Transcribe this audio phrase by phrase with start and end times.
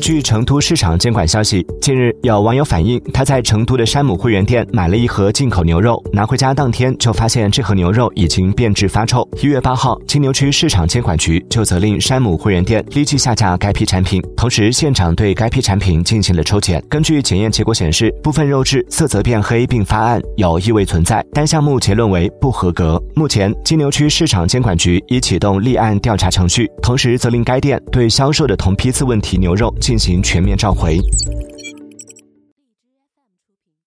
[0.00, 9.28] 据成都市场监管消息，近日有网友反映，他在成都的山姆会员店买了一盒进口牛肉，拿回家当天就发现这盒牛肉已经变质发臭。
[9.40, 16.82] 一月八号，金牛区市场监管局就责令山姆会员店立即下架该批产品，同时现场对该批产品进行了抽检。
[16.88, 23.00] 根据检验结果显示，部分肉质色泽变黑并发暗，有异味存在，单项目结论为不合格。
[23.14, 29.74] 目前，金牛区市场监管局已启动立案调查程序，同时责令该店对销售的同批次问题牛肉。
[29.80, 31.00] 进行全面召回。